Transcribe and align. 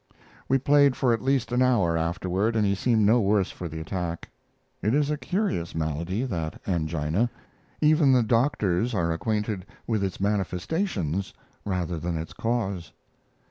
We 0.49 0.57
played 0.57 0.95
for 0.95 1.13
at 1.13 1.21
least 1.21 1.51
an 1.51 1.61
hour 1.61 1.95
afterward, 1.95 2.55
and 2.55 2.65
he 2.65 2.73
seemed 2.73 3.05
no 3.05 3.21
worse 3.21 3.51
for 3.51 3.67
the 3.69 3.79
attack. 3.79 4.29
It 4.81 4.95
is 4.95 5.11
a 5.11 5.15
curious 5.15 5.75
malady 5.75 6.23
that 6.23 6.59
angina; 6.67 7.29
even 7.81 8.11
the 8.11 8.23
doctors 8.23 8.95
are 8.95 9.11
acquainted 9.13 9.63
with 9.85 10.03
its 10.03 10.19
manifestations, 10.19 11.35
rather 11.65 11.99
than 11.99 12.17
its 12.17 12.33
cause. 12.33 12.93